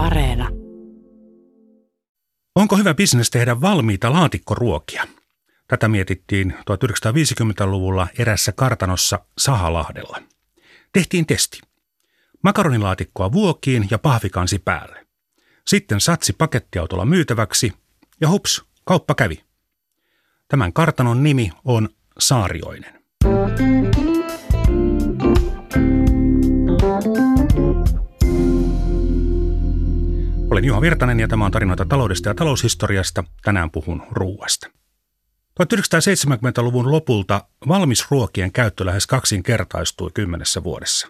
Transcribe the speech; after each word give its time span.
Areena. 0.00 0.48
Onko 2.54 2.76
hyvä 2.76 2.94
bisnes 2.94 3.30
tehdä 3.30 3.60
valmiita 3.60 4.12
laatikkoruokia? 4.12 5.06
Tätä 5.68 5.88
mietittiin 5.88 6.54
1950-luvulla 6.60 8.08
erässä 8.18 8.52
kartanossa 8.52 9.20
Sahalahdella. 9.38 10.22
Tehtiin 10.92 11.26
testi. 11.26 11.60
Makaronilaatikkoa 12.42 13.32
vuokiin 13.32 13.88
ja 13.90 13.98
pahvikansi 13.98 14.58
päälle. 14.58 15.06
Sitten 15.66 16.00
satsi 16.00 16.32
pakettiautolla 16.32 17.04
myytäväksi 17.04 17.72
ja 18.20 18.28
hups, 18.28 18.64
kauppa 18.84 19.14
kävi. 19.14 19.44
Tämän 20.48 20.72
kartanon 20.72 21.22
nimi 21.22 21.50
on 21.64 21.88
Saarioinen. 22.18 22.99
Olen 30.60 30.68
Juha 30.68 30.80
Virtanen 30.80 31.20
ja 31.20 31.28
tämä 31.28 31.44
on 31.44 31.50
tarinoita 31.50 31.84
taloudesta 31.84 32.28
ja 32.28 32.34
taloushistoriasta. 32.34 33.24
Tänään 33.42 33.70
puhun 33.70 34.06
ruuasta. 34.10 34.70
1970-luvun 35.62 36.90
lopulta 36.90 37.44
valmisruokien 37.68 38.52
käyttö 38.52 38.86
lähes 38.86 39.06
kaksinkertaistui 39.06 40.10
kymmenessä 40.14 40.64
vuodessa. 40.64 41.08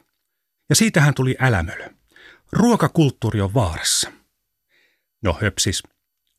Ja 0.69 0.75
siitähän 0.75 1.15
tuli 1.15 1.37
älämölö. 1.41 1.89
Ruokakulttuuri 2.53 3.41
on 3.41 3.55
vaarassa. 3.55 4.13
No 5.23 5.39
höpsis. 5.41 5.83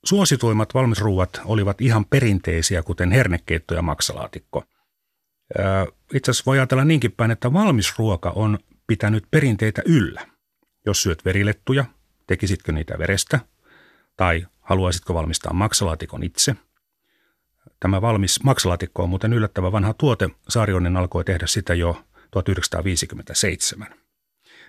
Suosituimmat 0.05 0.73
valmisruuat 0.73 1.41
olivat 1.45 1.81
ihan 1.81 2.05
perinteisiä, 2.05 2.83
kuten 2.83 3.11
hernekeitto 3.11 3.73
ja 3.75 3.81
maksalaatikko. 3.81 4.63
Itse 6.13 6.31
asiassa 6.31 6.43
voi 6.45 6.59
ajatella 6.59 6.85
niinkin 6.85 7.11
päin, 7.11 7.31
että 7.31 7.53
valmisruoka 7.53 8.29
on 8.29 8.59
pitänyt 8.87 9.23
perinteitä 9.31 9.81
yllä. 9.85 10.27
Jos 10.85 11.03
syöt 11.03 11.25
verilettuja, 11.25 11.85
tekisitkö 12.27 12.71
niitä 12.71 12.97
verestä? 12.99 13.39
Tai 14.17 14.47
haluaisitko 14.59 15.13
valmistaa 15.13 15.53
maksalaatikon 15.53 16.23
itse? 16.23 16.55
Tämä 17.79 18.01
valmis 18.01 18.43
maksalaatikko 18.43 19.03
on 19.03 19.09
muuten 19.09 19.33
yllättävän 19.33 19.71
vanha 19.71 19.93
tuote. 19.93 20.29
Saarionen 20.49 20.97
alkoi 20.97 21.23
tehdä 21.23 21.47
sitä 21.47 21.73
jo 21.73 22.03
1957. 22.31 23.87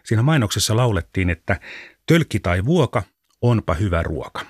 Siinä 0.05 0.23
mainoksessa 0.23 0.77
laulettiin, 0.77 1.31
että 1.31 1.61
tölkki 2.07 2.41
tai 2.41 2.65
vuoka, 2.65 3.03
onpa 3.43 3.75
hyvä 3.75 4.03
ruoka. 4.03 4.47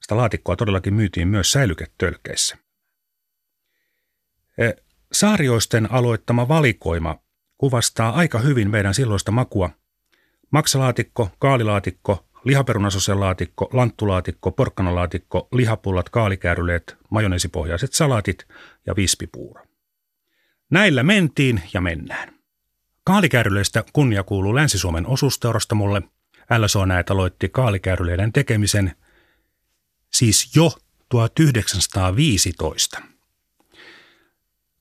Sitä 0.00 0.16
laatikkoa 0.16 0.56
todellakin 0.56 0.94
myytiin 0.94 1.28
myös 1.28 1.52
säilyketölkeissä. 1.52 2.58
E, 4.58 4.72
saarioisten 5.12 5.92
aloittama 5.92 6.48
valikoima 6.48 7.18
kuvastaa 7.58 8.12
aika 8.12 8.38
hyvin 8.38 8.70
meidän 8.70 8.94
silloista 8.94 9.32
makua. 9.32 9.70
Maksalaatikko, 10.54 11.30
kaalilaatikko, 11.38 12.26
lihaperunasosellaatikko, 12.44 13.68
lanttulaatikko, 13.72 14.50
porkkanalaatikko, 14.50 15.48
lihapullat, 15.52 16.08
kaalikääryleet, 16.08 16.96
majoneesipohjaiset 17.10 17.92
salaatit 17.92 18.46
ja 18.86 18.96
vispipuuro. 18.96 19.64
Näillä 20.70 21.02
mentiin 21.02 21.62
ja 21.72 21.80
mennään. 21.80 22.34
Kaalikääryleistä 23.04 23.84
kunnia 23.92 24.22
kuuluu 24.22 24.54
Länsi-Suomen 24.54 25.06
osuusteurastamolle. 25.06 26.02
LSO 26.58 26.84
näet 26.84 27.10
aloitti 27.10 27.48
kaalikääryleiden 27.48 28.32
tekemisen 28.32 28.96
siis 30.12 30.56
jo 30.56 30.72
1915. 31.08 33.02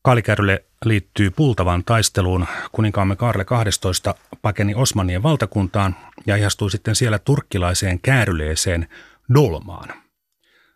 Kaalikärrylle 0.01 0.65
liittyy 0.83 1.31
pultavaan 1.31 1.83
taisteluun. 1.83 2.47
Kuninkaamme 2.71 3.15
Karle 3.15 3.45
12 3.45 4.15
pakeni 4.41 4.75
Osmanien 4.75 5.23
valtakuntaan 5.23 5.95
ja 6.27 6.35
ihastui 6.35 6.71
sitten 6.71 6.95
siellä 6.95 7.19
turkkilaiseen 7.19 7.99
kääryleeseen 7.99 8.87
Dolmaan. 9.33 9.89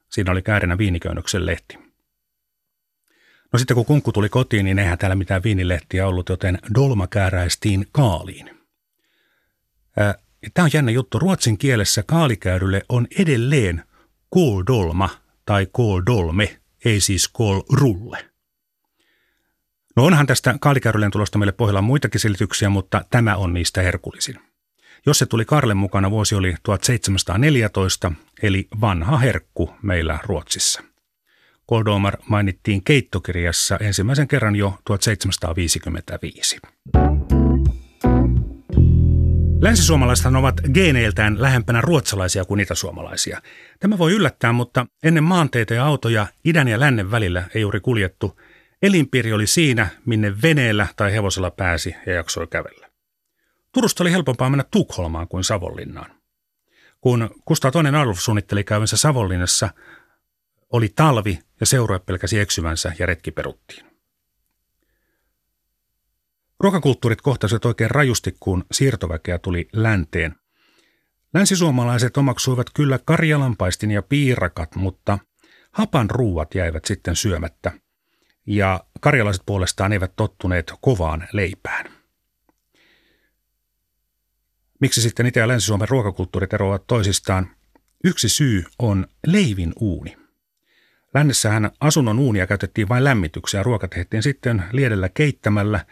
Siinä 0.09 0.31
oli 0.31 0.41
käärinä 0.41 0.77
viiniköynnöksen 0.77 1.45
lehti. 1.45 1.77
No 3.53 3.59
sitten 3.59 3.75
kun 3.75 3.85
kunkku 3.85 4.11
tuli 4.11 4.29
kotiin, 4.29 4.65
niin 4.65 4.79
eihän 4.79 4.97
täällä 4.97 5.15
mitään 5.15 5.43
viinilehtiä 5.43 6.07
ollut, 6.07 6.29
joten 6.29 6.59
Dolma 6.75 7.07
kääräistiin 7.07 7.87
kaaliin. 7.91 8.49
Tämä 10.53 10.63
on 10.63 10.69
jännä 10.73 10.91
juttu. 10.91 11.19
Ruotsin 11.19 11.57
kielessä 11.57 12.03
kaalikäyrylle 12.03 12.81
on 12.89 13.07
edelleen 13.19 13.83
kooldolma 14.29 15.09
tai 15.45 15.67
kooldolme, 15.71 16.59
ei 16.85 17.01
siis 17.01 17.27
koolrulle. 17.27 18.36
No 19.97 20.05
onhan 20.05 20.27
tästä 20.27 20.55
kaalikäyrylen 20.59 21.11
tulosta 21.11 21.37
meille 21.37 21.51
pohjalla 21.51 21.81
muitakin 21.81 22.19
selityksiä, 22.19 22.69
mutta 22.69 23.05
tämä 23.09 23.35
on 23.35 23.53
niistä 23.53 23.81
herkullisin. 23.81 24.39
Jos 25.05 25.19
se 25.19 25.25
tuli 25.25 25.45
Karlen 25.45 25.77
mukana, 25.77 26.11
vuosi 26.11 26.35
oli 26.35 26.55
1714, 26.63 28.11
eli 28.43 28.67
vanha 28.81 29.17
herkku 29.17 29.73
meillä 29.81 30.19
Ruotsissa. 30.23 30.83
Koldomar 31.65 32.17
mainittiin 32.29 32.83
keittokirjassa 32.83 33.77
ensimmäisen 33.77 34.27
kerran 34.27 34.55
jo 34.55 34.73
1755. 34.85 36.57
Länsisuomalaisethan 39.61 40.35
ovat 40.35 40.61
geeneiltään 40.73 41.41
lähempänä 41.41 41.81
ruotsalaisia 41.81 42.45
kuin 42.45 42.59
itäsuomalaisia. 42.59 43.41
Tämä 43.79 43.97
voi 43.97 44.11
yllättää, 44.11 44.51
mutta 44.51 44.85
ennen 45.03 45.23
maanteita 45.23 45.73
ja 45.73 45.85
autoja 45.85 46.27
idän 46.45 46.67
ja 46.67 46.79
lännen 46.79 47.11
välillä 47.11 47.43
ei 47.55 47.61
juuri 47.61 47.79
kuljettu. 47.79 48.39
Elinpiiri 48.81 49.33
oli 49.33 49.47
siinä, 49.47 49.87
minne 50.05 50.41
veneellä 50.41 50.87
tai 50.95 51.13
hevosella 51.13 51.51
pääsi 51.51 51.95
ja 52.05 52.13
jaksoi 52.13 52.47
kävellä. 52.47 52.89
Turusta 53.73 54.03
oli 54.03 54.11
helpompaa 54.11 54.49
mennä 54.49 54.65
Tukholmaan 54.71 55.27
kuin 55.27 55.43
Savonlinnaan. 55.43 56.11
Kun 57.01 57.29
Kustaa 57.45 57.71
toinen 57.71 57.95
Adolf 57.95 58.19
suunnitteli 58.19 58.63
käyvänsä 58.63 58.97
Savonlinnassa, 58.97 59.69
oli 60.73 60.89
talvi 60.95 61.39
ja 61.59 61.65
seurue 61.65 61.99
pelkäsi 61.99 62.39
eksyvänsä 62.39 62.93
ja 62.99 63.05
retki 63.05 63.31
peruttiin. 63.31 63.85
Ruokakulttuurit 66.59 67.21
kohtasivat 67.21 67.65
oikein 67.65 67.91
rajusti, 67.91 68.37
kun 68.39 68.65
siirtoväkeä 68.71 69.39
tuli 69.39 69.67
länteen. 69.73 70.35
Länsisuomalaiset 71.33 72.17
omaksuivat 72.17 72.69
kyllä 72.73 72.99
karjalanpaistin 73.05 73.91
ja 73.91 74.01
piirakat, 74.01 74.75
mutta 74.75 75.19
hapan 75.71 76.09
ruuat 76.09 76.55
jäivät 76.55 76.85
sitten 76.85 77.15
syömättä. 77.15 77.71
Ja 78.47 78.83
karjalaiset 78.99 79.43
puolestaan 79.45 79.93
eivät 79.93 80.15
tottuneet 80.15 80.73
kovaan 80.81 81.27
leipään. 81.31 81.85
Miksi 84.79 85.01
sitten 85.01 85.25
Itä- 85.25 85.39
ja 85.39 85.47
Länsi-Suomen 85.47 85.89
ruokakulttuurit 85.89 86.53
eroavat 86.53 86.87
toisistaan? 86.87 87.49
Yksi 88.03 88.29
syy 88.29 88.63
on 88.79 89.07
leivin 89.27 89.73
uuni. 89.79 90.17
Lännessähän 91.13 91.71
asunnon 91.79 92.19
uunia 92.19 92.47
käytettiin 92.47 92.89
vain 92.89 93.03
lämmitykseen 93.03 93.65
ruoka 93.65 93.87
tehtiin 93.87 94.23
sitten 94.23 94.63
liedellä 94.71 95.09
keittämällä, 95.09 95.85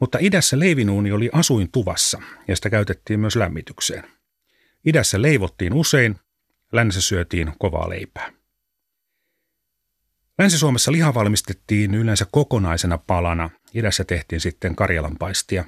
mutta 0.00 0.18
idässä 0.20 0.58
leivinuuni 0.58 1.12
oli 1.12 1.30
asuin 1.32 1.70
tuvassa 1.72 2.22
ja 2.48 2.56
sitä 2.56 2.70
käytettiin 2.70 3.20
myös 3.20 3.36
lämmitykseen. 3.36 4.04
Idässä 4.84 5.22
leivottiin 5.22 5.74
usein, 5.74 6.16
lännessä 6.72 7.00
syötiin 7.00 7.52
kovaa 7.58 7.88
leipää. 7.88 8.32
Länsi-Suomessa 10.38 10.92
liha 10.92 11.14
valmistettiin 11.14 11.94
yleensä 11.94 12.26
kokonaisena 12.30 12.98
palana, 12.98 13.50
idässä 13.74 14.04
tehtiin 14.04 14.40
sitten 14.40 14.76
karjalanpaistia. 14.76 15.64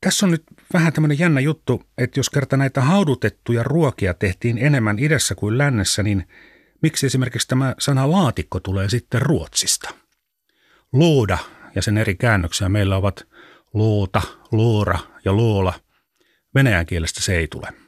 Tässä 0.00 0.26
on 0.26 0.30
nyt 0.30 0.42
vähän 0.72 0.92
tämmöinen 0.92 1.18
jännä 1.18 1.40
juttu, 1.40 1.82
että 1.98 2.20
jos 2.20 2.30
kerta 2.30 2.56
näitä 2.56 2.80
haudutettuja 2.80 3.62
ruokia 3.62 4.14
tehtiin 4.14 4.58
enemmän 4.58 4.98
idässä 4.98 5.34
kuin 5.34 5.58
lännessä, 5.58 6.02
niin 6.02 6.28
miksi 6.82 7.06
esimerkiksi 7.06 7.48
tämä 7.48 7.74
sana 7.78 8.10
laatikko 8.10 8.60
tulee 8.60 8.88
sitten 8.88 9.22
Ruotsista? 9.22 9.94
Looda 10.92 11.38
ja 11.74 11.82
sen 11.82 11.98
eri 11.98 12.14
käännöksiä 12.14 12.68
meillä 12.68 12.96
ovat 12.96 13.28
loota, 13.74 14.22
loora 14.52 14.98
ja 15.24 15.36
loola. 15.36 15.80
Venäjän 16.54 16.86
kielestä 16.86 17.22
se 17.22 17.36
ei 17.36 17.48
tule. 17.48 17.81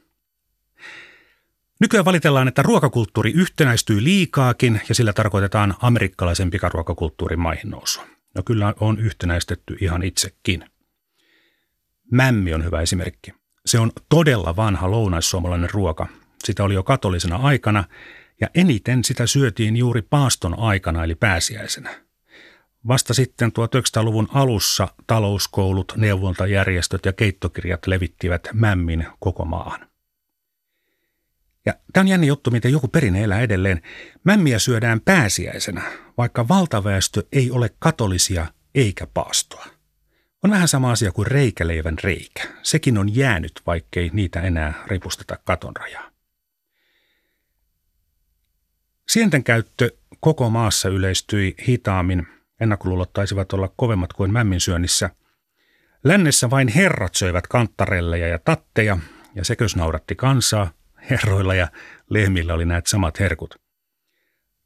Nykyään 1.85 2.05
valitellaan, 2.05 2.49
että 2.49 2.63
ruokakulttuuri 2.63 3.33
yhtenäistyy 3.33 4.05
liikaakin 4.05 4.81
ja 4.89 4.95
sillä 4.95 5.13
tarkoitetaan 5.13 5.75
amerikkalaisen 5.81 6.51
pikaruokakulttuurin 6.51 7.41
maihin 7.41 7.71
nousua. 7.71 8.07
No 8.35 8.43
kyllä 8.43 8.75
on 8.81 8.99
yhtenäistetty 8.99 9.77
ihan 9.81 10.03
itsekin. 10.03 10.65
Mämmi 12.11 12.55
on 12.55 12.65
hyvä 12.65 12.81
esimerkki. 12.81 13.33
Se 13.67 13.79
on 13.79 13.93
todella 14.09 14.57
vanha 14.57 14.91
lounaissuomalainen 14.91 15.71
ruoka. 15.71 16.07
Sitä 16.45 16.65
oli 16.65 16.75
jo 16.75 16.83
katolisena 16.83 17.37
aikana 17.37 17.85
ja 18.41 18.49
eniten 18.55 19.05
sitä 19.05 19.27
syötiin 19.27 19.77
juuri 19.77 20.03
paaston 20.03 20.59
aikana 20.59 21.05
eli 21.05 21.15
pääsiäisenä. 21.15 21.91
Vasta 22.89 23.15
sitten 23.15 23.51
1900-luvun 23.51 24.29
alussa 24.35 24.89
talouskoulut, 25.07 25.93
neuvontajärjestöt 25.97 27.07
ja 27.07 27.13
keittokirjat 27.13 27.87
levittivät 27.87 28.49
mämmin 28.53 29.07
koko 29.21 29.45
maahan. 29.45 29.94
Ja 31.67 31.75
tämä 31.93 32.03
on 32.03 32.09
jännä 32.09 32.27
juttu, 32.27 32.51
miten 32.51 32.73
joku 32.73 32.89
perinne 32.89 33.25
elää 33.25 33.41
edelleen. 33.41 33.83
Mämmiä 34.25 34.59
syödään 34.59 35.01
pääsiäisenä, 35.01 35.83
vaikka 36.19 36.49
valtaväestö 36.49 37.23
ei 37.33 37.51
ole 37.51 37.71
katolisia 37.79 38.47
eikä 38.75 39.07
paastoa. 39.15 39.67
On 40.45 40.51
vähän 40.51 40.69
sama 40.69 40.91
asia 40.91 41.13
kuin 41.13 41.27
reikäleivän 41.27 41.97
reikä. 42.05 42.43
Sekin 42.63 42.99
on 42.99 43.17
jäänyt, 43.17 43.53
vaikkei 43.67 44.11
niitä 44.13 44.41
enää 44.41 44.85
ripusteta 44.87 45.39
katon 45.45 45.77
rajaa. 45.77 46.11
Sienten 49.09 49.45
käyttö 49.45 49.91
koko 50.21 50.51
maassa 50.51 50.89
yleistyi 50.89 51.55
hitaammin. 51.69 52.27
Ennakkoluulot 52.61 53.13
taisivat 53.13 53.53
olla 53.53 53.73
kovemmat 53.77 54.13
kuin 54.13 54.33
mämmin 54.33 54.61
syönnissä. 54.61 55.11
Lännessä 56.05 56.51
vain 56.51 56.69
herrat 56.69 57.15
söivät 57.15 57.47
kantarelleja 57.47 58.29
ja 58.29 58.39
tatteja, 58.39 58.99
ja 59.35 59.45
sekös 59.45 59.77
nauratti 59.77 60.15
kansaa. 60.15 60.71
Herroilla 61.11 61.55
ja 61.55 61.69
lehmillä 62.11 62.55
oli 62.55 62.65
näet 62.65 62.87
samat 62.87 63.21
herkut. 63.21 63.55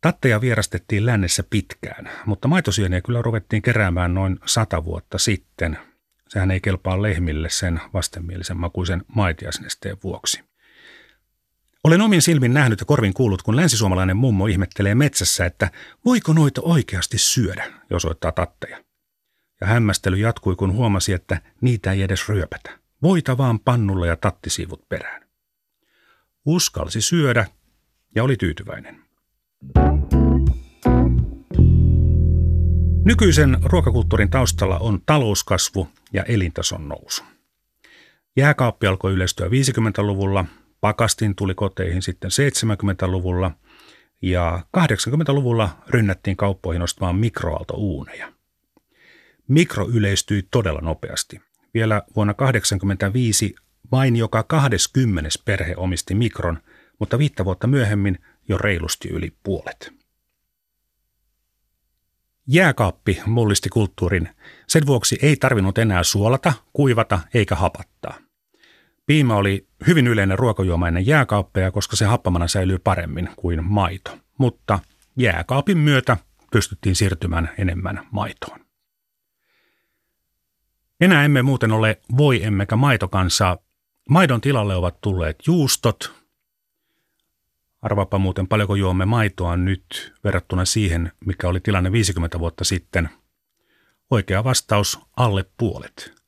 Tatteja 0.00 0.40
vierastettiin 0.40 1.06
lännessä 1.06 1.42
pitkään, 1.50 2.10
mutta 2.26 2.48
maitosieniä 2.48 3.00
kyllä 3.00 3.22
ruvettiin 3.22 3.62
keräämään 3.62 4.14
noin 4.14 4.38
sata 4.46 4.84
vuotta 4.84 5.18
sitten. 5.18 5.78
Sehän 6.28 6.50
ei 6.50 6.60
kelpaa 6.60 7.02
lehmille 7.02 7.50
sen 7.50 7.80
vastenmielisen 7.94 8.56
makuisen 8.56 9.04
maitiasnesteen 9.14 9.96
vuoksi. 10.04 10.44
Olen 11.84 12.00
omin 12.00 12.22
silmin 12.22 12.54
nähnyt 12.54 12.80
ja 12.80 12.86
korvin 12.86 13.14
kuullut, 13.14 13.42
kun 13.42 13.56
länsisuomalainen 13.56 14.16
mummo 14.16 14.46
ihmettelee 14.46 14.94
metsässä, 14.94 15.46
että 15.46 15.70
voiko 16.04 16.32
noita 16.32 16.60
oikeasti 16.64 17.18
syödä, 17.18 17.72
jos 17.90 18.02
soittaa 18.02 18.32
tatteja. 18.32 18.84
Ja 19.60 19.66
hämmästely 19.66 20.16
jatkui, 20.16 20.56
kun 20.56 20.72
huomasi, 20.72 21.12
että 21.12 21.40
niitä 21.60 21.92
ei 21.92 22.02
edes 22.02 22.28
ryöpätä. 22.28 22.78
Voita 23.02 23.38
vaan 23.38 23.60
pannulla 23.60 24.06
ja 24.06 24.16
tattisiivut 24.16 24.88
perään. 24.88 25.27
Uskalsi 26.50 27.00
syödä 27.00 27.46
ja 28.14 28.24
oli 28.24 28.36
tyytyväinen. 28.36 29.02
Nykyisen 33.04 33.58
ruokakulttuurin 33.62 34.30
taustalla 34.30 34.78
on 34.78 35.00
talouskasvu 35.06 35.88
ja 36.12 36.22
elintason 36.22 36.88
nousu. 36.88 37.24
Jääkaappi 38.36 38.86
alkoi 38.86 39.12
yleistyä 39.12 39.46
50-luvulla, 39.46 40.44
pakastin 40.80 41.34
tuli 41.36 41.54
koteihin 41.54 42.02
sitten 42.02 42.30
70-luvulla 42.30 43.50
ja 44.22 44.62
80-luvulla 44.76 45.70
rynnättiin 45.88 46.36
kauppoihin 46.36 46.82
ostamaan 46.82 47.16
mikroaaltouuneja. 47.16 48.32
Mikro 49.48 49.88
yleistyi 49.88 50.42
todella 50.50 50.80
nopeasti. 50.80 51.40
Vielä 51.74 52.02
vuonna 52.16 52.34
1985 52.34 53.54
vain 53.92 54.16
joka 54.16 54.42
20 54.42 55.30
perhe 55.44 55.74
omisti 55.76 56.14
mikron, 56.14 56.58
mutta 56.98 57.18
viittä 57.18 57.44
vuotta 57.44 57.66
myöhemmin 57.66 58.18
jo 58.48 58.58
reilusti 58.58 59.08
yli 59.08 59.32
puolet. 59.42 59.92
Jääkaappi 62.46 63.22
mullisti 63.26 63.68
kulttuurin. 63.68 64.28
Sen 64.66 64.86
vuoksi 64.86 65.18
ei 65.22 65.36
tarvinnut 65.36 65.78
enää 65.78 66.02
suolata, 66.02 66.52
kuivata 66.72 67.20
eikä 67.34 67.54
hapattaa. 67.54 68.14
Piima 69.06 69.36
oli 69.36 69.68
hyvin 69.86 70.06
yleinen 70.06 70.38
ruokajuomainen 70.38 71.06
jääkaappeja, 71.06 71.70
koska 71.70 71.96
se 71.96 72.04
happamana 72.04 72.48
säilyy 72.48 72.78
paremmin 72.78 73.28
kuin 73.36 73.64
maito. 73.64 74.18
Mutta 74.38 74.78
jääkaapin 75.16 75.78
myötä 75.78 76.16
pystyttiin 76.52 76.96
siirtymään 76.96 77.50
enemmän 77.58 78.06
maitoon. 78.10 78.60
Enää 81.00 81.24
emme 81.24 81.42
muuten 81.42 81.72
ole 81.72 82.00
voi 82.16 82.44
emmekä 82.44 82.76
maitokansaa. 82.76 83.58
Maidon 84.08 84.40
tilalle 84.40 84.76
ovat 84.76 85.00
tulleet 85.00 85.38
juustot, 85.46 86.18
Arvaapa 87.82 88.18
muuten 88.18 88.48
paljonko 88.48 88.74
juomme 88.74 89.04
maitoa 89.04 89.56
nyt 89.56 90.12
verrattuna 90.24 90.64
siihen, 90.64 91.12
mikä 91.26 91.48
oli 91.48 91.60
tilanne 91.60 91.92
50 91.92 92.38
vuotta 92.38 92.64
sitten. 92.64 93.08
Oikea 94.10 94.44
vastaus 94.44 94.98
alle 95.16 95.44
puolet. 95.56 96.22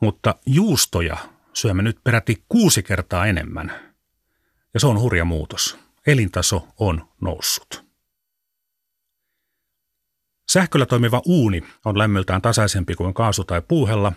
Mutta 0.00 0.34
juustoja 0.46 1.16
syömme 1.52 1.82
nyt 1.82 1.98
peräti 2.04 2.44
kuusi 2.48 2.82
kertaa 2.82 3.26
enemmän. 3.26 3.72
Ja 4.74 4.80
se 4.80 4.86
on 4.86 5.00
hurja 5.00 5.24
muutos. 5.24 5.78
Elintaso 6.06 6.68
on 6.78 7.08
noussut. 7.20 7.84
Sähköllä 10.48 10.86
toimiva 10.86 11.22
uuni 11.26 11.62
on 11.84 11.98
lämmöltään 11.98 12.42
tasaisempi 12.42 12.94
kuin 12.94 13.14
kaasu 13.14 13.44
tai 13.44 13.62
puuhella. 13.68 14.12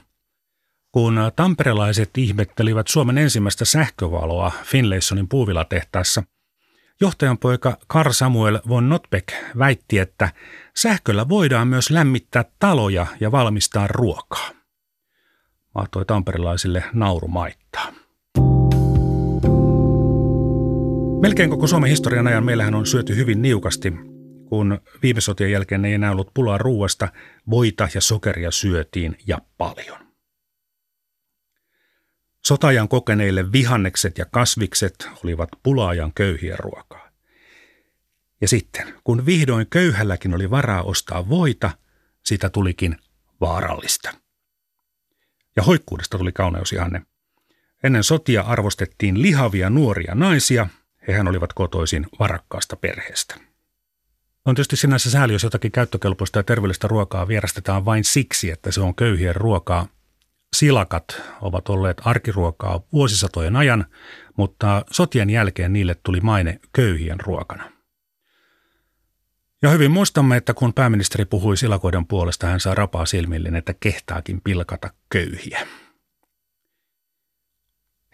Kun 0.91 1.19
tamperelaiset 1.35 2.09
ihmettelivät 2.17 2.87
Suomen 2.87 3.17
ensimmäistä 3.17 3.65
sähkövaloa 3.65 4.51
Finlaysonin 4.63 5.27
puuvilatehtaassa– 5.27 6.23
Johtajan 7.01 7.37
poika 7.37 7.77
Karl 7.87 8.11
Samuel 8.11 8.59
von 8.67 8.89
Notbeck 8.89 9.27
väitti, 9.57 9.99
että 9.99 10.29
sähköllä 10.75 11.29
voidaan 11.29 11.67
myös 11.67 11.89
lämmittää 11.89 12.45
taloja 12.59 13.07
ja 13.19 13.31
valmistaa 13.31 13.87
ruokaa. 13.87 14.49
Mahtoi 15.75 16.05
tamperilaisille 16.05 16.83
nauru 16.93 17.27
maittaa. 17.27 17.93
Melkein 21.21 21.49
koko 21.49 21.67
Suomen 21.67 21.89
historian 21.89 22.27
ajan 22.27 22.45
meillähän 22.45 22.75
on 22.75 22.85
syöty 22.85 23.15
hyvin 23.15 23.41
niukasti. 23.41 23.93
Kun 24.49 24.79
viime 25.03 25.21
sotien 25.21 25.51
jälkeen 25.51 25.85
ei 25.85 25.93
enää 25.93 26.11
ollut 26.11 26.31
pulaa 26.33 26.57
ruuasta, 26.57 27.07
voita 27.49 27.87
ja 27.93 28.01
sokeria 28.01 28.51
syötiin 28.51 29.17
ja 29.27 29.37
paljon. 29.57 30.06
Sotajan 32.47 32.87
kokeneille 32.87 33.51
vihannekset 33.51 34.17
ja 34.17 34.25
kasvikset 34.25 35.09
olivat 35.23 35.49
pulaajan 35.63 36.13
köyhien 36.13 36.59
ruokaa. 36.59 37.09
Ja 38.41 38.47
sitten, 38.47 38.93
kun 39.03 39.25
vihdoin 39.25 39.67
köyhälläkin 39.69 40.35
oli 40.35 40.49
varaa 40.49 40.83
ostaa 40.83 41.29
voita, 41.29 41.69
siitä 42.23 42.49
tulikin 42.49 42.97
vaarallista. 43.41 44.13
Ja 45.55 45.63
hoikkuudesta 45.63 46.17
tuli 46.17 46.31
kauneusihanne. 46.31 47.01
Ennen 47.83 48.03
sotia 48.03 48.41
arvostettiin 48.41 49.21
lihavia 49.21 49.69
nuoria 49.69 50.15
naisia, 50.15 50.67
hehän 51.07 51.27
olivat 51.27 51.53
kotoisin 51.53 52.07
varakkaasta 52.19 52.75
perheestä. 52.75 53.35
On 54.45 54.55
tietysti 54.55 54.75
sinänsä 54.75 55.11
sääli, 55.11 55.33
jos 55.33 55.43
jotakin 55.43 55.71
käyttökelpoista 55.71 56.39
ja 56.39 56.43
terveellistä 56.43 56.87
ruokaa 56.87 57.27
vierastetaan 57.27 57.85
vain 57.85 58.03
siksi, 58.03 58.51
että 58.51 58.71
se 58.71 58.81
on 58.81 58.95
köyhien 58.95 59.35
ruokaa, 59.35 59.87
Silakat 60.57 61.21
ovat 61.41 61.69
olleet 61.69 62.01
arkiruokaa 62.05 62.81
vuosisatojen 62.93 63.55
ajan, 63.55 63.85
mutta 64.37 64.85
sotien 64.91 65.29
jälkeen 65.29 65.73
niille 65.73 65.95
tuli 66.03 66.21
maine 66.21 66.59
köyhien 66.73 67.19
ruokana. 67.19 67.71
Ja 69.61 69.69
hyvin 69.69 69.91
muistamme, 69.91 70.37
että 70.37 70.53
kun 70.53 70.73
pääministeri 70.73 71.25
puhui 71.25 71.57
silakoiden 71.57 72.07
puolesta, 72.07 72.47
hän 72.47 72.59
saa 72.59 72.75
rapaa 72.75 73.05
silmillinen, 73.05 73.55
että 73.55 73.73
kehtaakin 73.79 74.41
pilkata 74.41 74.89
köyhiä. 75.09 75.67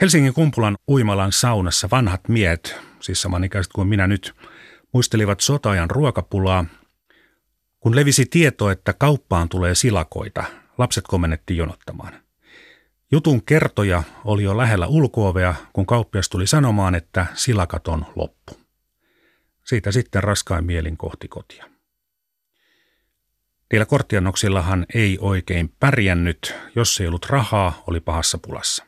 Helsingin 0.01 0.33
kumpulan 0.33 0.77
uimalan 0.89 1.31
saunassa 1.31 1.87
vanhat 1.91 2.29
miehet, 2.29 2.75
siis 2.99 3.21
samanikäiset 3.21 3.73
kuin 3.73 3.87
minä 3.87 4.07
nyt, 4.07 4.33
muistelivat 4.93 5.39
sotaajan 5.39 5.89
ruokapulaa. 5.89 6.65
Kun 7.79 7.95
levisi 7.95 8.25
tieto, 8.25 8.71
että 8.71 8.93
kauppaan 8.93 9.49
tulee 9.49 9.75
silakoita, 9.75 10.43
lapset 10.77 11.03
komennettiin 11.07 11.57
jonottamaan. 11.57 12.22
Jutun 13.13 13.45
kertoja 13.45 14.03
oli 14.25 14.43
jo 14.43 14.57
lähellä 14.57 14.87
ulkoovea, 14.87 15.55
kun 15.73 15.85
kauppias 15.85 16.29
tuli 16.29 16.47
sanomaan, 16.47 16.95
että 16.95 17.25
silakat 17.33 17.87
on 17.87 18.05
loppu. 18.15 18.57
Siitä 19.65 19.91
sitten 19.91 20.23
raskain 20.23 20.65
mielin 20.65 20.97
kohti 20.97 21.27
kotia. 21.27 21.65
Niillä 23.71 23.85
korttiannoksillahan 23.85 24.85
ei 24.93 25.17
oikein 25.21 25.73
pärjännyt, 25.79 26.55
jos 26.75 27.01
ei 27.01 27.07
ollut 27.07 27.25
rahaa, 27.25 27.83
oli 27.87 27.99
pahassa 27.99 28.37
pulassa. 28.37 28.85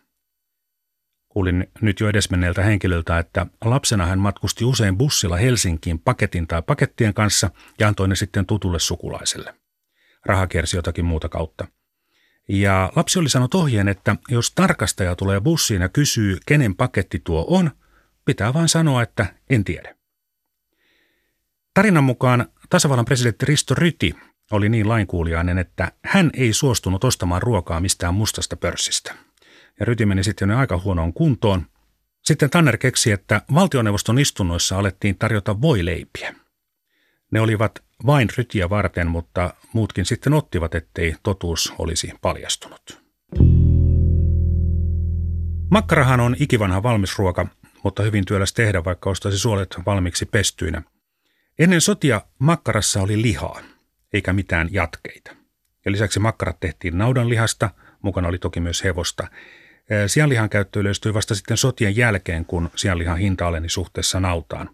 Kuulin 1.29 1.67
nyt 1.81 1.99
jo 1.99 2.09
edesmenneeltä 2.09 2.63
henkilöltä, 2.63 3.19
että 3.19 3.45
lapsena 3.65 4.05
hän 4.05 4.19
matkusti 4.19 4.65
usein 4.65 4.97
bussilla 4.97 5.37
Helsinkiin 5.37 5.99
paketin 5.99 6.47
tai 6.47 6.61
pakettien 6.61 7.13
kanssa 7.13 7.49
ja 7.79 7.87
antoi 7.87 8.07
ne 8.07 8.15
sitten 8.15 8.45
tutulle 8.45 8.79
sukulaiselle. 8.79 9.55
Raha 10.25 10.47
kiersi 10.47 10.77
jotakin 10.77 11.05
muuta 11.05 11.29
kautta. 11.29 11.67
Ja 12.49 12.91
lapsi 12.95 13.19
oli 13.19 13.29
sanonut 13.29 13.53
ohjeen, 13.53 13.87
että 13.87 14.15
jos 14.29 14.51
tarkastaja 14.51 15.15
tulee 15.15 15.41
bussiin 15.41 15.81
ja 15.81 15.89
kysyy, 15.89 16.37
kenen 16.45 16.75
paketti 16.75 17.21
tuo 17.23 17.45
on, 17.49 17.71
pitää 18.25 18.53
vain 18.53 18.69
sanoa, 18.69 19.03
että 19.03 19.25
en 19.49 19.63
tiedä. 19.63 19.95
Tarinan 21.73 22.03
mukaan 22.03 22.45
tasavallan 22.69 23.05
presidentti 23.05 23.45
Risto 23.45 23.75
Ryti 23.75 24.15
oli 24.51 24.69
niin 24.69 24.89
lainkuuliainen, 24.89 25.57
että 25.57 25.91
hän 26.05 26.29
ei 26.33 26.53
suostunut 26.53 27.03
ostamaan 27.03 27.41
ruokaa 27.41 27.79
mistään 27.79 28.13
mustasta 28.13 28.55
pörssistä. 28.55 29.15
Ja 29.79 29.85
Ryti 29.85 30.05
meni 30.05 30.23
sitten 30.23 30.51
aika 30.51 30.81
huonoon 30.83 31.13
kuntoon. 31.13 31.65
Sitten 32.23 32.49
Tanner 32.49 32.77
keksi, 32.77 33.11
että 33.11 33.41
valtioneuvoston 33.53 34.19
istunnoissa 34.19 34.77
alettiin 34.77 35.17
tarjota 35.17 35.61
voileipiä. 35.61 36.35
Ne 37.31 37.41
olivat 37.41 37.84
vain 38.05 38.27
rytiä 38.37 38.69
varten, 38.69 39.07
mutta 39.07 39.53
muutkin 39.73 40.05
sitten 40.05 40.33
ottivat, 40.33 40.75
ettei 40.75 41.15
totuus 41.23 41.73
olisi 41.79 42.11
paljastunut. 42.21 43.01
Makkarahan 45.71 46.19
on 46.19 46.35
ikivanha 46.39 46.83
valmisruoka, 46.83 47.47
mutta 47.83 48.03
hyvin 48.03 48.25
työläs 48.25 48.53
tehdä, 48.53 48.83
vaikka 48.83 49.09
ostaisi 49.09 49.39
suolet 49.39 49.75
valmiiksi 49.85 50.25
pestyinä. 50.25 50.81
Ennen 51.59 51.81
sotia 51.81 52.21
makkarassa 52.39 53.01
oli 53.01 53.21
lihaa, 53.21 53.61
eikä 54.13 54.33
mitään 54.33 54.69
jatkeita. 54.71 55.35
Ja 55.85 55.91
lisäksi 55.91 56.19
makkarat 56.19 56.59
tehtiin 56.59 56.97
naudanlihasta, 56.97 57.69
mukana 58.01 58.27
oli 58.27 58.37
toki 58.37 58.59
myös 58.59 58.83
hevosta. 58.83 59.27
Sianlihan 60.07 60.49
käyttö 60.49 60.79
yleistyi 60.79 61.13
vasta 61.13 61.35
sitten 61.35 61.57
sotien 61.57 61.95
jälkeen, 61.95 62.45
kun 62.45 62.69
sianlihan 62.75 63.17
hinta 63.17 63.47
aleni 63.47 63.69
suhteessa 63.69 64.19
nautaan. 64.19 64.69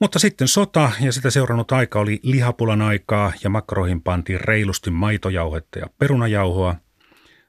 Mutta 0.00 0.18
sitten 0.18 0.48
sota 0.48 0.92
ja 1.00 1.12
sitä 1.12 1.30
seurannut 1.30 1.72
aika 1.72 2.00
oli 2.00 2.20
lihapulan 2.22 2.82
aikaa 2.82 3.32
ja 3.44 3.50
makkaroihin 3.50 4.02
pantiin 4.02 4.40
reilusti 4.40 4.90
maitojauhetta 4.90 5.78
ja 5.78 5.86
perunajauhoa. 5.98 6.74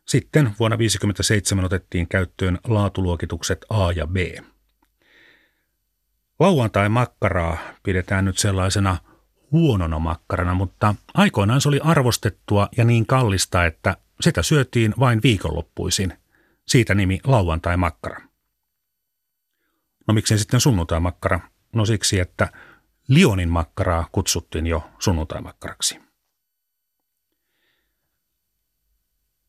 Sitten 0.05 0.43
vuonna 0.59 0.77
1957 0.77 1.65
otettiin 1.65 2.07
käyttöön 2.07 2.59
laatuluokitukset 2.67 3.65
A 3.69 3.91
ja 3.91 4.07
B. 4.07 4.15
Lauantai 6.39 6.89
makkaraa 6.89 7.57
pidetään 7.83 8.25
nyt 8.25 8.37
sellaisena 8.37 8.97
huonona 9.51 9.99
makkarana, 9.99 10.53
mutta 10.53 10.95
aikoinaan 11.13 11.61
se 11.61 11.69
oli 11.69 11.79
arvostettua 11.83 12.69
ja 12.77 12.85
niin 12.85 13.05
kallista, 13.05 13.65
että 13.65 13.97
sitä 14.21 14.43
syötiin 14.43 14.93
vain 14.99 15.19
viikonloppuisin. 15.23 16.13
Siitä 16.67 16.95
nimi 16.95 17.19
lauantai 17.23 17.77
makkara. 17.77 18.21
No 20.07 20.13
miksei 20.13 20.37
sitten 20.37 20.59
sunnuntai 20.59 20.99
makkara? 20.99 21.39
No 21.77 21.85
siksi, 21.85 22.19
että 22.19 22.51
Lionin 23.07 23.49
makkaraa 23.49 24.09
kutsuttiin 24.11 24.67
jo 24.67 24.89
sunnuntai-makkaraksi. 24.99 25.99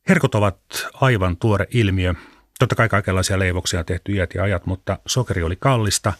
Herkot 0.08 0.35
ovat 0.35 0.58
aivan 0.94 1.37
tuore 1.37 1.66
ilmiö. 1.70 2.14
Totta 2.58 2.75
kai 2.75 2.88
kaikenlaisia 2.88 3.38
leivoksia 3.38 3.80
on 3.80 3.87
tehty 3.87 4.12
iät 4.12 4.35
ja 4.35 4.42
ajat, 4.42 4.66
mutta 4.66 4.99
sokeri 5.06 5.42
oli 5.42 5.56
kallista. 5.56 6.12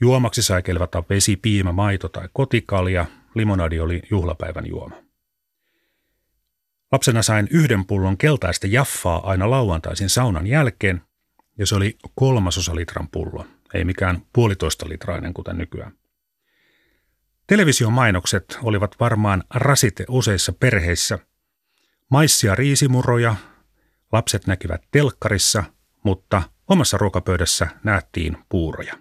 Juomaksi 0.00 0.42
sai 0.42 0.62
kelvata 0.62 1.04
vesi, 1.10 1.36
piimä, 1.36 1.72
maito 1.72 2.08
tai 2.08 2.28
kotikalja. 2.32 3.06
Limonadi 3.34 3.80
oli 3.80 4.02
juhlapäivän 4.10 4.66
juoma. 4.66 4.96
Lapsena 6.92 7.22
sain 7.22 7.48
yhden 7.50 7.84
pullon 7.84 8.16
keltaista 8.16 8.66
jaffaa 8.66 9.30
aina 9.30 9.50
lauantaisin 9.50 10.08
saunan 10.08 10.46
jälkeen, 10.46 11.02
ja 11.58 11.66
se 11.66 11.74
oli 11.74 11.98
kolmasosa 12.14 12.74
litran 12.74 13.08
pullo 13.08 13.46
ei 13.74 13.84
mikään 13.84 14.22
puolitoista 14.32 14.88
litrainen 14.88 15.34
kuten 15.34 15.58
nykyään. 15.58 15.92
Televisiomainokset 17.46 18.58
olivat 18.62 18.96
varmaan 19.00 19.44
rasite 19.54 20.04
useissa 20.08 20.52
perheissä. 20.52 21.18
Maissia 22.10 22.54
riisimuroja, 22.54 23.36
lapset 24.12 24.46
näkivät 24.46 24.82
telkkarissa, 24.90 25.64
mutta 26.04 26.42
omassa 26.68 26.96
ruokapöydässä 26.98 27.68
nähtiin 27.84 28.36
puuroja. 28.48 28.94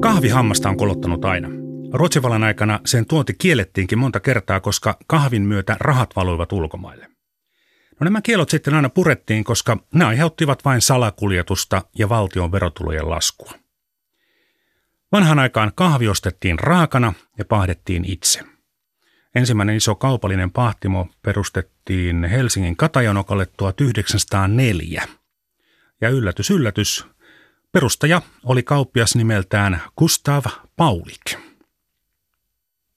Kahvihammasta 0.00 0.68
on 0.68 0.76
kolottanut 0.76 1.24
aina. 1.24 1.48
Ruotsivallan 1.92 2.44
aikana 2.44 2.80
sen 2.84 3.06
tuonti 3.06 3.34
kiellettiinkin 3.38 3.98
monta 3.98 4.20
kertaa, 4.20 4.60
koska 4.60 4.96
kahvin 5.06 5.42
myötä 5.42 5.76
rahat 5.80 6.16
valuivat 6.16 6.52
ulkomaille. 6.52 7.15
No 8.00 8.04
nämä 8.04 8.22
kielot 8.22 8.50
sitten 8.50 8.74
aina 8.74 8.88
purettiin, 8.88 9.44
koska 9.44 9.76
ne 9.94 10.04
aiheuttivat 10.04 10.64
vain 10.64 10.80
salakuljetusta 10.80 11.82
ja 11.98 12.08
valtion 12.08 12.52
verotulojen 12.52 13.10
laskua. 13.10 13.52
Vanhan 15.12 15.38
aikaan 15.38 15.72
kahvi 15.74 16.08
ostettiin 16.08 16.58
raakana 16.58 17.12
ja 17.38 17.44
pahdettiin 17.44 18.04
itse. 18.04 18.40
Ensimmäinen 19.34 19.76
iso 19.76 19.94
kaupallinen 19.94 20.50
pahtimo 20.50 21.08
perustettiin 21.22 22.24
Helsingin 22.24 22.76
Katajanokalle 22.76 23.46
1904. 23.56 25.08
Ja 26.00 26.08
yllätys, 26.08 26.50
yllätys, 26.50 27.06
perustaja 27.72 28.22
oli 28.44 28.62
kauppias 28.62 29.16
nimeltään 29.16 29.82
Gustav 29.98 30.44
Paulik. 30.76 31.34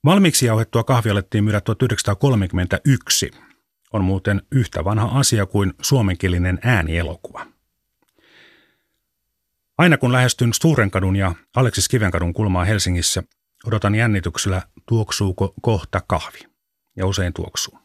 Valmiiksi 0.05 0.45
jauhettua 0.45 0.83
kahvia 0.83 1.11
alettiin 1.11 1.43
myydä 1.43 1.61
1931– 1.61 3.31
on 3.93 4.03
muuten 4.03 4.41
yhtä 4.51 4.83
vanha 4.83 5.19
asia 5.19 5.45
kuin 5.45 5.73
suomenkielinen 5.81 6.59
äänielokuva. 6.63 7.45
Aina 9.77 9.97
kun 9.97 10.11
lähestyn 10.11 10.53
Sturenkadun 10.53 11.15
ja 11.15 11.35
Aleksis 11.55 11.87
Kivenkadun 11.87 12.33
kulmaa 12.33 12.65
Helsingissä, 12.65 13.23
odotan 13.65 13.95
jännityksellä, 13.95 14.61
tuoksuuko 14.87 15.53
kohta 15.61 16.01
kahvi. 16.07 16.39
Ja 16.95 17.05
usein 17.05 17.33
tuoksuu. 17.33 17.79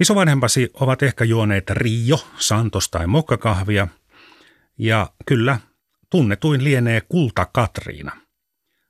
Isovanhempasi 0.00 0.70
ovat 0.74 1.02
ehkä 1.02 1.24
juoneet 1.24 1.70
Rio, 1.70 2.18
Santos 2.38 2.88
tai 2.88 3.06
mokkakahvia. 3.06 3.88
Ja 4.78 5.12
kyllä, 5.26 5.58
tunnetuin 6.10 6.64
lienee 6.64 7.00
Kulta 7.00 7.46
Katriina. 7.52 8.12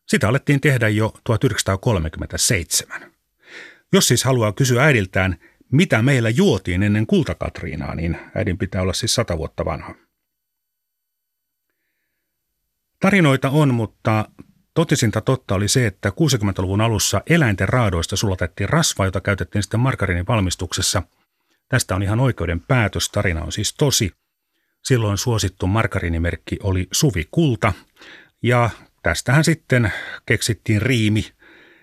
Sitä 0.06 0.28
alettiin 0.28 0.60
tehdä 0.60 0.88
jo 0.88 1.14
1937. 1.24 3.17
Jos 3.92 4.08
siis 4.08 4.24
haluaa 4.24 4.52
kysyä 4.52 4.84
äidiltään, 4.84 5.36
mitä 5.72 6.02
meillä 6.02 6.30
juotiin 6.30 6.82
ennen 6.82 7.06
kultakatriinaa, 7.06 7.94
niin 7.94 8.18
äidin 8.34 8.58
pitää 8.58 8.82
olla 8.82 8.92
siis 8.92 9.14
sata 9.14 9.38
vuotta 9.38 9.64
vanha. 9.64 9.94
Tarinoita 13.00 13.50
on, 13.50 13.74
mutta 13.74 14.28
totisinta 14.74 15.20
totta 15.20 15.54
oli 15.54 15.68
se, 15.68 15.86
että 15.86 16.08
60-luvun 16.08 16.80
alussa 16.80 17.22
eläinten 17.26 17.68
raadoista 17.68 18.16
sulatettiin 18.16 18.68
rasvaa, 18.68 19.06
jota 19.06 19.20
käytettiin 19.20 19.62
sitten 19.62 19.80
margarinin 19.80 20.26
valmistuksessa. 20.26 21.02
Tästä 21.68 21.94
on 21.94 22.02
ihan 22.02 22.20
oikeuden 22.20 22.60
päätös, 22.60 23.08
tarina 23.08 23.42
on 23.42 23.52
siis 23.52 23.74
tosi. 23.74 24.12
Silloin 24.84 25.18
suosittu 25.18 25.66
margarinimerkki 25.66 26.56
oli 26.62 26.88
Suvi 26.92 27.28
Kulta, 27.30 27.72
ja 28.42 28.70
tästähän 29.02 29.44
sitten 29.44 29.92
keksittiin 30.26 30.82
riimi– 30.82 31.24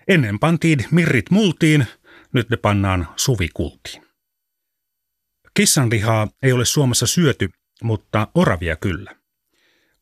Ennen 0.08 0.38
pantiin 0.38 0.84
mirrit 0.90 1.30
multiin, 1.30 1.86
nyt 2.36 2.50
ne 2.50 2.56
pannaan 2.56 3.08
suvikultiin. 3.16 4.06
Kissanlihaa 5.54 6.28
ei 6.42 6.52
ole 6.52 6.64
Suomessa 6.64 7.06
syöty, 7.06 7.48
mutta 7.82 8.28
oravia 8.34 8.76
kyllä. 8.76 9.16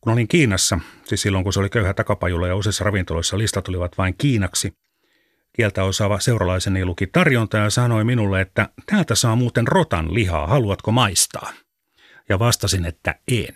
Kun 0.00 0.12
olin 0.12 0.28
Kiinassa, 0.28 0.78
siis 1.04 1.22
silloin 1.22 1.44
kun 1.44 1.52
se 1.52 1.60
oli 1.60 1.70
köyhä 1.70 1.94
takapajulla 1.94 2.48
ja 2.48 2.56
useissa 2.56 2.84
ravintoloissa 2.84 3.38
listat 3.38 3.68
olivat 3.68 3.98
vain 3.98 4.14
kiinaksi, 4.18 4.72
kieltä 5.56 5.84
osaava 5.84 6.20
seuralaiseni 6.20 6.84
luki 6.84 7.06
tarjonta 7.06 7.56
ja 7.56 7.70
sanoi 7.70 8.04
minulle, 8.04 8.40
että 8.40 8.68
täältä 8.86 9.14
saa 9.14 9.36
muuten 9.36 9.68
rotan 9.68 10.14
lihaa, 10.14 10.46
haluatko 10.46 10.92
maistaa? 10.92 11.52
Ja 12.28 12.38
vastasin, 12.38 12.84
että 12.84 13.14
en. 13.28 13.54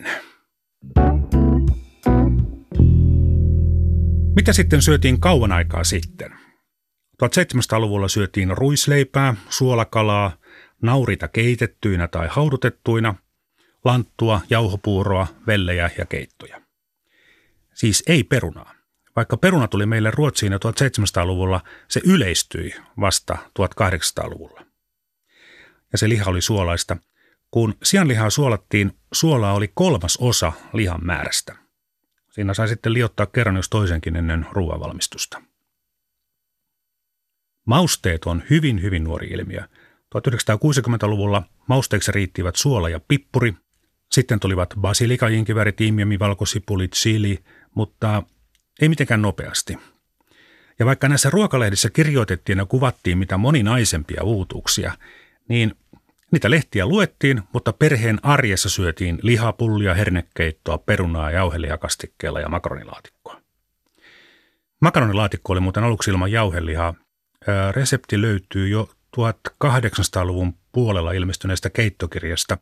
Mitä 4.35 4.53
sitten 4.53 4.81
syötiin 4.81 5.19
kauan 5.19 5.51
aikaa 5.51 5.83
sitten? 5.83 6.38
1700-luvulla 7.23 8.07
syötiin 8.07 8.57
ruisleipää, 8.57 9.35
suolakalaa, 9.49 10.31
naurita 10.81 11.27
keitettyinä 11.27 12.07
tai 12.07 12.27
haudutettuina, 12.31 13.15
lanttua, 13.85 14.41
jauhopuuroa, 14.49 15.27
vellejä 15.47 15.89
ja 15.97 16.05
keittoja. 16.05 16.61
Siis 17.73 18.03
ei 18.07 18.23
perunaa. 18.23 18.73
Vaikka 19.15 19.37
peruna 19.37 19.67
tuli 19.67 19.85
meille 19.85 20.11
Ruotsiin 20.11 20.51
jo 20.51 20.57
1700-luvulla, 20.57 21.61
se 21.87 22.01
yleistyi 22.05 22.75
vasta 22.99 23.37
1800-luvulla. 23.59 24.65
Ja 25.91 25.97
se 25.97 26.09
liha 26.09 26.29
oli 26.29 26.41
suolaista. 26.41 26.97
Kun 27.51 27.75
sianlihaa 27.83 28.29
suolattiin, 28.29 28.99
suolaa 29.13 29.53
oli 29.53 29.67
kolmas 29.67 30.17
osa 30.17 30.51
lihan 30.73 31.05
määrästä. 31.05 31.55
Siinä 32.31 32.53
sai 32.53 32.67
sitten 32.67 32.93
liottaa 32.93 33.25
kerran 33.25 33.55
jos 33.55 33.69
toisenkin 33.69 34.15
ennen 34.15 34.45
ruoanvalmistusta. 34.51 35.41
Mausteet 37.69 38.25
on 38.25 38.43
hyvin, 38.49 38.81
hyvin 38.81 39.03
nuori 39.03 39.27
ilmiö. 39.27 39.61
1960-luvulla 40.15 41.43
mausteeksi 41.67 42.11
riittivät 42.11 42.55
suola 42.55 42.89
ja 42.89 42.99
pippuri. 43.07 43.53
Sitten 44.11 44.39
tulivat 44.39 44.73
basilika, 44.81 45.27
inkiväri, 45.27 45.71
tiimiami, 45.71 46.19
valkosipuli, 46.19 46.87
chili, 46.87 47.39
mutta 47.75 48.23
ei 48.81 48.89
mitenkään 48.89 49.21
nopeasti. 49.21 49.77
Ja 50.79 50.85
vaikka 50.85 51.09
näissä 51.09 51.29
ruokalehdissä 51.29 51.89
kirjoitettiin 51.89 52.57
ja 52.57 52.65
kuvattiin 52.65 53.17
mitä 53.17 53.37
moninaisempia 53.37 54.23
uutuuksia, 54.23 54.93
niin 55.49 55.75
niitä 56.31 56.49
lehtiä 56.49 56.85
luettiin, 56.85 57.41
mutta 57.53 57.73
perheen 57.73 58.19
arjessa 58.23 58.69
syötiin 58.69 59.19
lihapullia, 59.21 59.93
hernekeittoa, 59.93 60.77
perunaa, 60.77 61.31
jauhelihakastikkeella 61.31 62.39
ja 62.39 62.49
makaronilaatikkoa. 62.49 63.41
Makaronilaatikko 64.81 65.53
oli 65.53 65.59
muuten 65.59 65.83
aluksi 65.83 66.11
ilman 66.11 66.31
jauhelihaa, 66.31 66.93
resepti 67.71 68.21
löytyy 68.21 68.67
jo 68.67 68.89
1800-luvun 69.17 70.53
puolella 70.71 71.11
ilmestyneestä 71.11 71.69
keittokirjasta. 71.69 72.57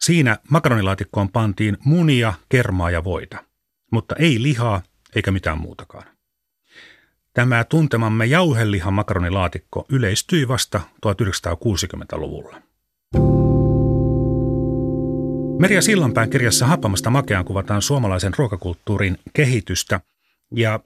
Siinä 0.00 0.38
makaronilaatikkoon 0.50 1.28
pantiin 1.28 1.78
munia, 1.84 2.32
kermaa 2.48 2.90
ja 2.90 3.04
voita, 3.04 3.44
mutta 3.92 4.16
ei 4.18 4.42
lihaa 4.42 4.82
eikä 5.14 5.30
mitään 5.30 5.58
muutakaan. 5.60 6.04
Tämä 7.34 7.64
tuntemamme 7.64 8.26
jauhelihan 8.26 8.94
makaronilaatikko 8.94 9.86
yleistyi 9.88 10.48
vasta 10.48 10.80
1960-luvulla. 11.06 12.62
Merja 15.58 15.82
Sillanpään 15.82 16.30
kirjassa 16.30 16.66
Happamasta 16.66 17.10
makeaan 17.10 17.44
kuvataan 17.44 17.82
suomalaisen 17.82 18.32
ruokakulttuurin 18.38 19.18
kehitystä 19.32 20.00
ja 20.54 20.80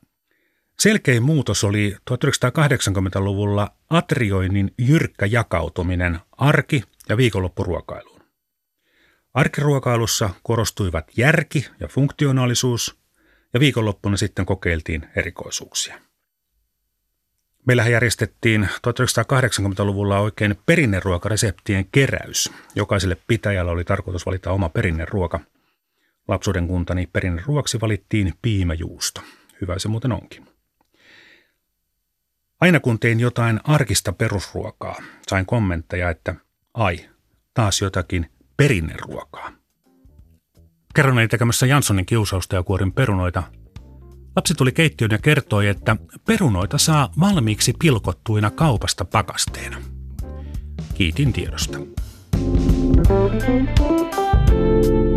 selkein 0.78 1.23
muutos 1.23 1.64
oli 1.64 1.97
1980-luvulla 2.11 3.71
atrioinnin 3.90 4.75
jyrkkä 4.78 5.26
jakautuminen 5.26 6.19
arki- 6.33 6.83
ja 7.09 7.16
viikonloppuruokailuun. 7.16 8.21
Arkiruokailussa 9.35 10.31
korostuivat 10.43 11.04
järki 11.16 11.66
ja 11.81 11.88
funktionaalisuus 11.88 12.99
ja 13.54 13.61
viikonloppuna 13.61 14.16
sitten 14.16 14.47
kokeiltiin 14.47 15.09
erikoisuuksia. 15.16 16.00
Meillähän 17.66 17.93
järjestettiin 17.93 18.69
1980-luvulla 18.88 20.19
oikein 20.19 20.59
perinneruokareseptien 20.66 21.87
keräys. 21.93 22.52
Jokaiselle 22.75 23.16
pitäjällä 23.26 23.73
oli 23.73 23.85
tarkoitus 23.85 24.26
valita 24.26 24.52
oma 24.52 24.69
perinneruoka. 24.69 25.40
Lapsuuden 26.28 26.66
kuntani 26.66 27.07
perinneruoksi 27.12 27.81
valittiin 27.81 28.35
piimäjuusto. 28.43 29.21
Hyvä 29.61 29.78
se 29.78 29.88
muuten 29.88 30.12
onkin. 30.12 30.54
Aina 32.64 32.80
kun 32.80 32.99
tein 32.99 33.21
jotain 33.21 33.61
arkista 33.64 34.12
perusruokaa, 34.12 34.97
sain 35.28 35.47
kommentteja, 35.47 36.11
että 36.11 36.35
ai, 36.75 37.00
taas 37.54 37.80
jotakin 37.83 38.30
perinneruokaa. 38.56 39.52
Kerran 40.94 41.14
olin 41.14 41.28
tekemässä 41.28 41.66
Janssonin 41.66 42.06
kiusausta 42.06 42.56
ja 42.56 42.62
kuorin 42.62 42.92
perunoita 42.92 43.42
Lapsi 44.37 44.54
tuli 44.54 44.73
keittiöön 44.73 45.11
ja 45.11 45.18
kertoi, 45.18 45.68
että 45.68 45.97
perunoita 46.26 46.78
saa 46.78 47.12
valmiiksi 47.21 47.73
pilkottuina 47.78 48.50
kaupasta 48.50 49.04
pakasteena. 49.04 49.76
Kiitin 50.94 51.33
tiedosta. 51.33 51.78
Thank 53.06 53.78
you. 54.88 55.13